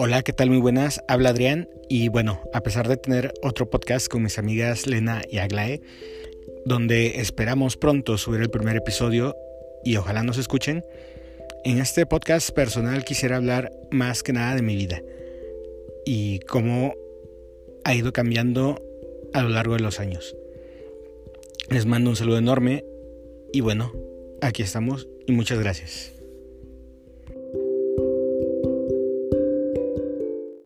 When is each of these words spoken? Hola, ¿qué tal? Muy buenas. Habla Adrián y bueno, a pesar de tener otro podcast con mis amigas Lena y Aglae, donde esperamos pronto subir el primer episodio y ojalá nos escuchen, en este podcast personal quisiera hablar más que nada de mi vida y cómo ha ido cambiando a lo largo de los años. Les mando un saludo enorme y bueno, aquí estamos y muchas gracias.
Hola, 0.00 0.22
¿qué 0.22 0.32
tal? 0.32 0.48
Muy 0.48 0.60
buenas. 0.60 1.02
Habla 1.08 1.30
Adrián 1.30 1.68
y 1.88 2.08
bueno, 2.08 2.40
a 2.52 2.62
pesar 2.62 2.86
de 2.86 2.96
tener 2.96 3.34
otro 3.42 3.68
podcast 3.68 4.06
con 4.06 4.22
mis 4.22 4.38
amigas 4.38 4.86
Lena 4.86 5.22
y 5.28 5.38
Aglae, 5.38 5.82
donde 6.64 7.20
esperamos 7.20 7.76
pronto 7.76 8.16
subir 8.16 8.40
el 8.40 8.48
primer 8.48 8.76
episodio 8.76 9.34
y 9.84 9.96
ojalá 9.96 10.22
nos 10.22 10.38
escuchen, 10.38 10.84
en 11.64 11.78
este 11.78 12.06
podcast 12.06 12.50
personal 12.50 13.04
quisiera 13.04 13.38
hablar 13.38 13.72
más 13.90 14.22
que 14.22 14.32
nada 14.32 14.54
de 14.54 14.62
mi 14.62 14.76
vida 14.76 15.02
y 16.06 16.38
cómo 16.46 16.94
ha 17.82 17.92
ido 17.92 18.12
cambiando 18.12 18.80
a 19.34 19.42
lo 19.42 19.48
largo 19.48 19.74
de 19.74 19.80
los 19.80 19.98
años. 19.98 20.36
Les 21.70 21.86
mando 21.86 22.10
un 22.10 22.14
saludo 22.16 22.38
enorme 22.38 22.84
y 23.52 23.62
bueno, 23.62 23.92
aquí 24.42 24.62
estamos 24.62 25.08
y 25.26 25.32
muchas 25.32 25.58
gracias. 25.58 26.17